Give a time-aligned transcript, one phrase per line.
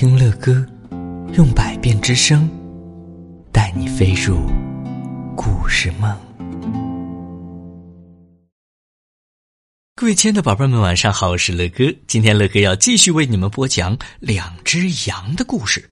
[0.00, 0.64] 听乐歌，
[1.36, 2.48] 用百变之声，
[3.52, 4.38] 带你飞入
[5.36, 6.16] 故事梦。
[9.96, 11.92] 各位亲爱的宝贝们，晚上好，我是乐哥。
[12.06, 15.90] 今天乐哥要继续为你们播讲两只羊的故事。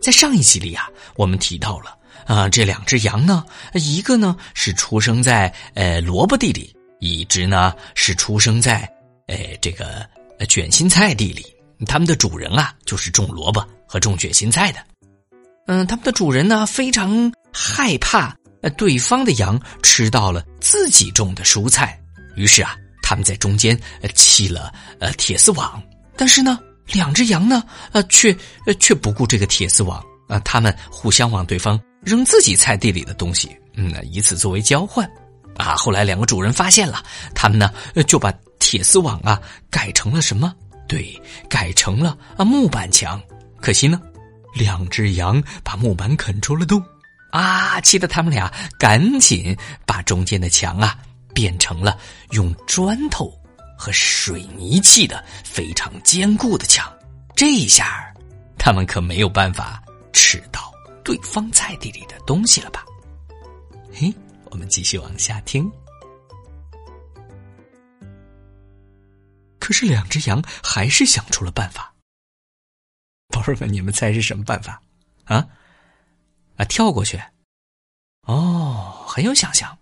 [0.00, 3.44] 在上一集里啊，我们提到了啊，这两只羊呢，
[3.74, 8.88] 一个呢是出生在呃萝卜地里，一只呢是出生在
[9.26, 10.08] 呃这个
[10.48, 11.44] 卷心菜地里。
[11.86, 14.78] 他们的主人啊，就是种萝卜和种卷心菜的。
[15.66, 18.34] 嗯，他们的主人呢，非常害怕
[18.76, 21.98] 对方的羊吃到了自己种的蔬菜，
[22.36, 25.82] 于是啊，他们在中间呃砌了呃铁丝网。
[26.16, 26.58] 但是呢，
[26.92, 28.36] 两只羊呢，呃却
[28.80, 35.08] 却不顾这个铁丝网啊，他们互相往对方扔自己菜地里的东西，嗯，以此作为交换。
[35.56, 37.02] 啊，后来两个主人发现了，
[37.34, 37.72] 他们呢
[38.06, 40.54] 就把铁丝网啊改成了什么？
[40.88, 43.22] 对，改成了啊木板墙，
[43.60, 44.00] 可惜呢，
[44.54, 46.82] 两只羊把木板啃出了洞，
[47.30, 50.96] 啊，气得他们俩赶紧把中间的墙啊
[51.34, 51.98] 变成了
[52.30, 53.30] 用砖头
[53.76, 56.90] 和水泥砌的非常坚固的墙。
[57.36, 58.12] 这一下，
[58.58, 60.72] 他们可没有办法吃到
[61.04, 62.84] 对方菜地里的东西了吧？
[63.92, 64.12] 嘿，
[64.46, 65.70] 我们继续往下听。
[69.68, 71.92] 可是两只羊还是想出了办法。
[73.28, 74.80] 宝贝们，你们猜是什么办法？
[75.26, 75.46] 啊？
[76.56, 77.22] 啊，跳过去？
[78.22, 79.78] 哦，很有想象。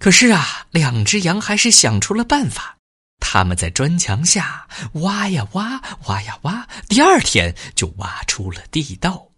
[0.00, 2.78] 可是啊，两只羊还是想出了办法。
[3.20, 9.28] 他们在砖墙下挖呀挖，挖呀挖，第二天就挖出了地道。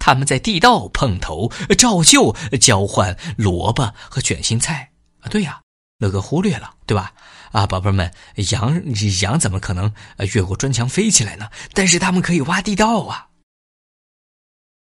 [0.00, 1.48] 他们在地道碰头，
[1.78, 4.90] 照旧交换萝卜和卷心菜。
[5.20, 5.62] 啊，对呀，
[5.98, 7.14] 乐哥忽略了，对吧？
[7.52, 8.12] 啊，宝贝们，
[8.50, 8.82] 羊
[9.22, 9.92] 羊怎么可能
[10.34, 11.48] 越过砖墙飞起来呢？
[11.72, 13.26] 但是他们可以挖地道啊。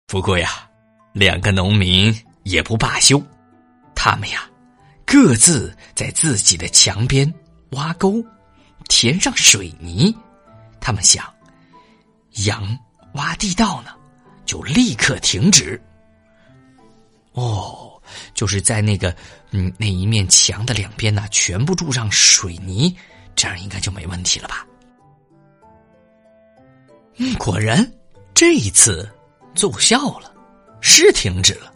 [0.07, 0.69] 不过呀，
[1.13, 2.13] 两个农民
[2.43, 3.21] 也不罢休，
[3.95, 4.49] 他们呀，
[5.05, 7.33] 各自在自己的墙边
[7.71, 8.21] 挖沟，
[8.89, 10.13] 填上水泥。
[10.81, 11.25] 他们想，
[12.45, 12.77] 羊
[13.13, 13.91] 挖地道呢，
[14.45, 15.81] 就立刻停止。
[17.31, 17.80] 哦。
[18.41, 19.15] 就是在那个
[19.51, 22.91] 嗯那一面墙的两边呢，全部注上水泥，
[23.35, 24.65] 这样应该就没问题了吧？
[27.17, 27.87] 嗯，果然
[28.33, 29.07] 这一次
[29.53, 30.33] 奏效了，
[30.81, 31.71] 是停止了，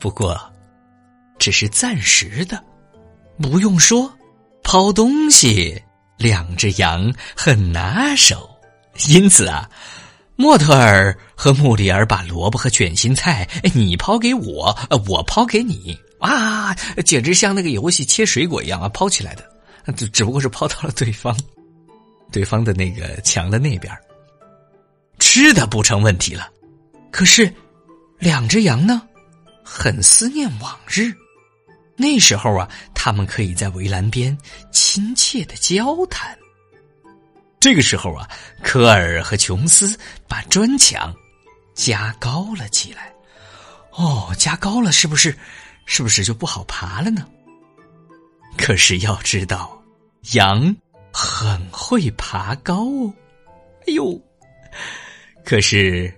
[0.00, 0.36] 不过
[1.38, 2.60] 只是暂时的。
[3.40, 4.12] 不用说，
[4.64, 5.80] 抛东西
[6.16, 8.50] 两只羊很拿手，
[9.06, 9.70] 因此啊。
[10.42, 14.76] 莫特尔和穆里尔把萝卜和卷心菜，你抛给我，
[15.08, 19.48] 我抛给你，啊，简直像那个游戏切水果一样啊，抛起来的，
[19.92, 21.38] 只只不过是抛到了对方，
[22.32, 23.96] 对方的那个墙的那边，
[25.20, 26.50] 吃的不成问题了。
[27.12, 27.48] 可是，
[28.18, 29.00] 两只羊呢，
[29.62, 31.14] 很思念往日，
[31.94, 34.36] 那时候啊，他们可以在围栏边
[34.72, 36.36] 亲切的交谈。
[37.62, 38.28] 这个时候啊，
[38.60, 39.96] 科尔和琼斯
[40.26, 41.14] 把砖墙
[41.76, 43.14] 加高了起来。
[43.92, 45.32] 哦，加高了，是不是？
[45.86, 47.24] 是不是就不好爬了呢？
[48.58, 49.80] 可是要知道，
[50.32, 50.74] 羊
[51.12, 53.14] 很会爬高哦。
[53.86, 54.20] 哎呦！
[55.44, 56.12] 可是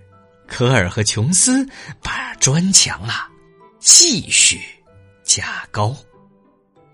[0.49, 1.69] 科尔和琼斯
[2.03, 3.29] 把砖墙啊
[3.79, 4.63] 继续
[5.23, 5.95] 加高。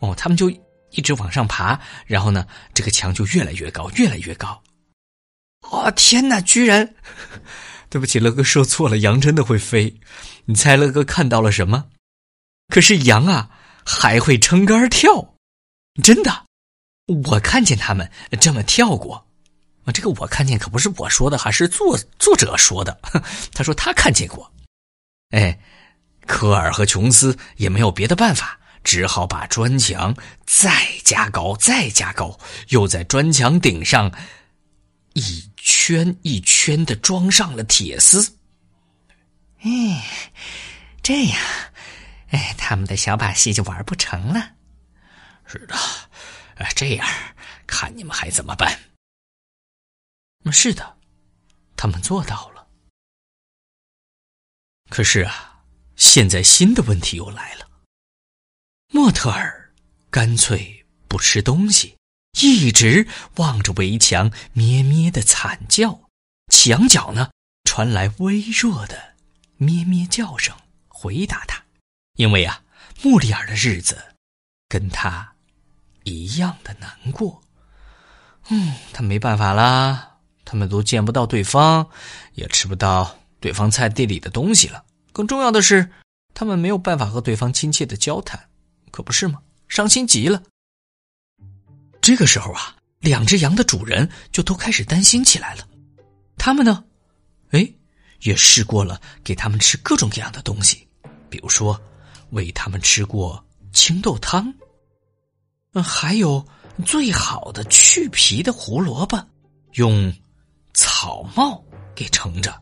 [0.01, 0.51] 哦，他们就。
[0.93, 4.63] 一直往上爬，然后呢，这个墙就越来越高，越来越高。
[5.71, 6.41] 哦天哪！
[6.41, 6.95] 居然，
[7.91, 10.01] 对不起，乐哥说错了，羊真的会飞。
[10.47, 11.87] 你猜乐哥看到了什么？
[12.69, 13.51] 可是羊啊，
[13.85, 15.35] 还会撑杆跳，
[16.03, 16.47] 真的，
[17.27, 19.27] 我看见他们这么跳过。
[19.85, 23.01] 啊，这个我看见可不是我说的，还是作作者说的。
[23.53, 24.53] 他说他看见过。
[25.31, 25.59] 哎，
[26.27, 28.60] 科尔和琼斯也没有别的办法。
[28.83, 30.15] 只好把砖墙
[30.47, 34.11] 再加高，再加高，又在砖墙顶上
[35.15, 38.37] 一圈一圈的装上了铁丝。
[39.61, 40.03] 哎，
[41.03, 41.39] 这样，
[42.29, 44.53] 哎，他们的小把戏就玩不成了。
[45.47, 45.75] 是的，
[46.57, 47.07] 哎，这样，
[47.67, 48.79] 看你们还怎么办？
[50.51, 50.97] 是的，
[51.77, 52.67] 他们做到了。
[54.89, 55.63] 可是啊，
[55.97, 57.70] 现在新的问题又来了。
[58.93, 59.71] 莫特尔
[60.11, 61.97] 干脆不吃东西，
[62.41, 63.07] 一直
[63.37, 66.01] 望着围墙咩咩的惨叫。
[66.53, 67.31] 墙角呢
[67.65, 69.15] 传来微弱的
[69.57, 70.57] 咩咩叫声，
[70.89, 71.63] 回答他。
[72.17, 72.63] 因为啊，
[73.03, 73.97] 穆里尔的日子
[74.69, 75.33] 跟他
[76.03, 77.41] 一样的难过。
[78.49, 81.89] 嗯，他没办法啦，他们都见不到对方，
[82.35, 84.85] 也吃不到对方菜地里的东西了。
[85.13, 85.93] 更重要的是，
[86.35, 88.49] 他们没有办法和对方亲切的交谈，
[88.91, 89.41] 可不是吗？
[89.69, 90.43] 伤心极了。
[92.01, 95.69] 这个时候啊，两只羊的主人就都开始担心起来了。
[96.37, 96.83] 他们呢，
[97.51, 97.73] 哎，
[98.23, 100.89] 也试过了给他们吃各种各样的东西，
[101.29, 101.81] 比如说
[102.31, 104.53] 喂他们吃过青豆汤，
[105.73, 106.45] 嗯，还有
[106.85, 109.25] 最好的去皮的胡萝卜，
[109.75, 110.13] 用
[110.75, 111.63] 草帽
[111.95, 112.61] 给盛着，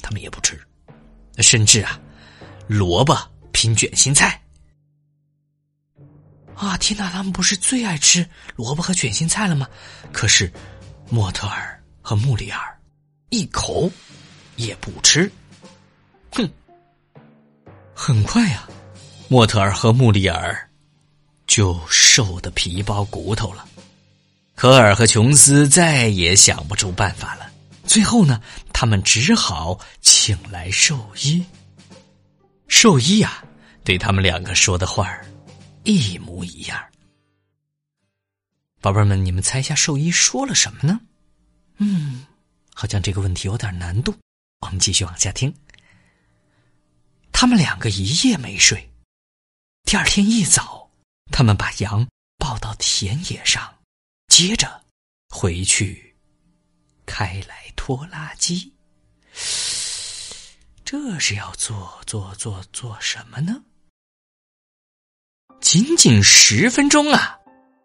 [0.00, 0.58] 他们也不吃。
[1.38, 2.00] 甚至啊，
[2.66, 3.16] 萝卜
[3.52, 4.41] 拼卷心菜。
[6.62, 7.10] 啊，天哪！
[7.10, 8.24] 他们不是最爱吃
[8.54, 9.68] 萝卜和卷心菜了吗？
[10.12, 10.48] 可是，
[11.10, 12.78] 莫特尔和穆里尔
[13.30, 13.90] 一口
[14.54, 15.28] 也不吃。
[16.30, 16.48] 哼！
[17.92, 18.68] 很快呀，
[19.26, 20.70] 莫特尔和穆里尔
[21.48, 23.66] 就瘦的皮包骨头了。
[24.54, 27.50] 科尔和琼斯再也想不出办法了。
[27.84, 28.40] 最后呢，
[28.72, 31.44] 他们只好请来兽医。
[32.68, 33.42] 兽医呀，
[33.82, 35.26] 对他们两个说的话儿。
[35.84, 36.80] 一模一样，
[38.80, 41.00] 宝贝儿们，你们猜一下兽医说了什么呢？
[41.78, 42.26] 嗯，
[42.74, 44.14] 好像这个问题有点难度。
[44.60, 45.52] 我们继续往下听。
[47.32, 48.88] 他们两个一夜没睡，
[49.84, 50.88] 第二天一早，
[51.32, 52.06] 他们把羊
[52.38, 53.74] 抱到田野上，
[54.28, 54.84] 接着
[55.28, 56.14] 回去
[57.06, 58.72] 开来拖拉机。
[60.84, 63.64] 这是要做做做做什么呢？
[65.62, 67.38] 仅仅十分钟啊，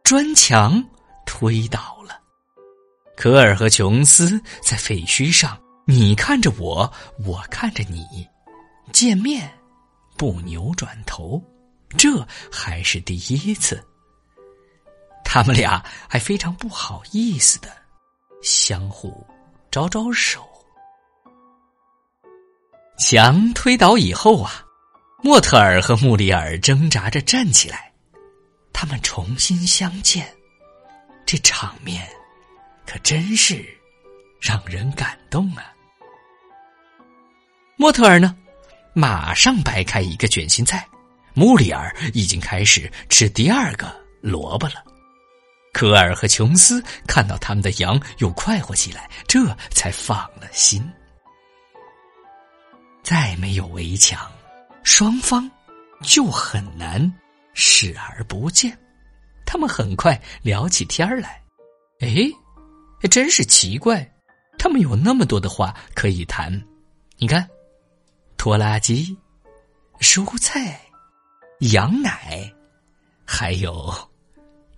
[0.03, 0.83] 砖墙
[1.27, 2.19] 推倒了。
[3.15, 6.91] 科尔和琼斯在废墟上，你看着我，
[7.23, 8.27] 我看着你，
[8.91, 9.47] 见面
[10.17, 11.39] 不扭转头，
[11.95, 13.81] 这还是第一次。
[15.23, 17.69] 他们俩还非常不好意思的
[18.41, 19.23] 相互
[19.69, 20.43] 招招手。
[22.97, 24.63] 墙推倒以后啊。
[25.27, 27.91] 莫特尔和穆里尔挣扎着站起来，
[28.71, 30.25] 他们重新相见，
[31.25, 32.07] 这场面
[32.85, 33.61] 可真是
[34.39, 35.73] 让人感动啊！
[37.75, 38.37] 莫特尔呢，
[38.93, 40.87] 马上掰开一个卷心菜，
[41.33, 44.75] 穆里尔已经开始吃第二个萝卜了。
[45.73, 50.89] 科尔和琼斯看到他们的羊又快活起来，这才放了心。
[53.03, 54.31] 再没有围墙。
[54.87, 55.51] 双方
[56.01, 57.13] 就很难
[57.53, 58.75] 视而不见，
[59.45, 61.43] 他们很快聊起天来。
[61.99, 62.31] 哎，
[63.09, 64.09] 真是奇怪，
[64.57, 66.49] 他们有那么多的话可以谈。
[67.17, 67.45] 你看，
[68.37, 69.15] 拖拉机、
[69.99, 70.79] 蔬菜、
[71.59, 72.49] 羊奶，
[73.25, 73.93] 还有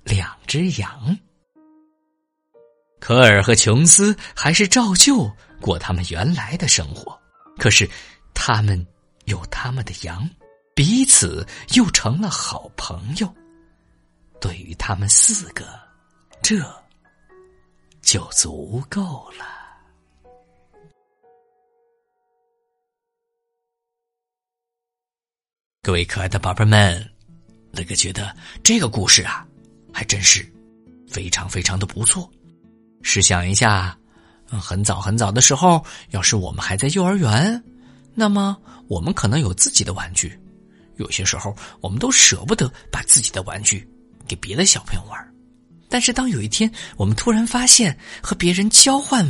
[0.04, 1.16] 两只羊。
[3.00, 7.18] 科尔和琼斯还是照旧过他们原来的生活，
[7.60, 7.88] 可是
[8.34, 8.84] 他们。
[9.30, 10.28] 有他们的羊，
[10.76, 13.34] 彼此又成了好朋友。
[14.42, 15.66] 对于他们四个，
[16.42, 16.58] 这
[18.02, 19.46] 就足够了。
[25.82, 27.10] 各位可爱的宝贝们，
[27.72, 29.46] 乐哥觉得这个故事啊，
[29.94, 30.46] 还真是
[31.08, 32.30] 非常非常的不错。
[33.02, 33.98] 试想一下，
[34.48, 37.64] 很早很早的时候，要是我们还在幼儿园。
[38.20, 38.58] 那么，
[38.90, 40.38] 我们可能有自己的玩具，
[40.98, 43.88] 有些时候我们都舍不得把自己的玩具
[44.28, 45.34] 给别的小朋友玩。
[45.88, 49.26] 但是，当有一天我们突然发现和别人交换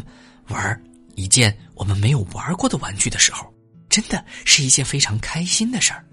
[0.47, 3.45] 玩一件我们没有玩过的玩具的时候，
[3.89, 6.03] 真的是一件非常开心的事儿。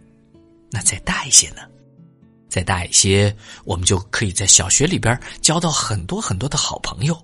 [0.71, 1.63] 那再大一些呢？
[2.51, 7.19] 再大一些，我们就可以在小学里边交到很多很多的好朋友。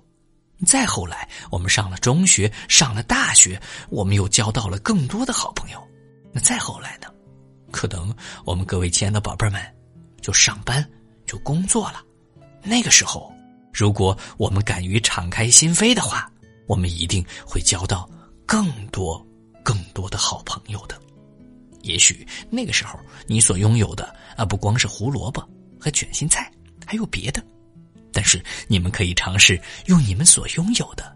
[0.65, 5.83] 再后来，我们上了中学，上了大学，我们又交到了更多的好朋友。
[6.31, 7.07] 那再后来呢？
[7.71, 9.61] 可能我们各位亲爱的宝贝们，
[10.21, 10.87] 就上班，
[11.25, 12.01] 就工作了。
[12.61, 13.33] 那个时候，
[13.73, 16.31] 如果我们敢于敞开心扉的话，
[16.65, 18.09] 我们一定会交到
[18.45, 19.25] 更多、
[19.63, 20.97] 更多的好朋友的。
[21.81, 25.45] 也许那个时候，你所拥有的啊，不光是胡萝卜
[25.77, 26.49] 和卷心菜，
[26.85, 27.43] 还有别的。
[28.13, 31.13] 但是你们可以尝试用你们所拥有的，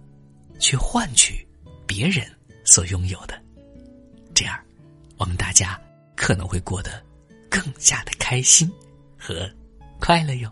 [0.59, 1.47] 去换取
[1.85, 2.27] 别人
[2.65, 3.39] 所拥有的，
[4.33, 4.59] 这样，
[5.17, 5.79] 我们大家
[6.15, 7.01] 可能会过得
[7.49, 8.69] 更加的开心
[9.17, 9.49] 和
[9.99, 10.51] 快乐哟。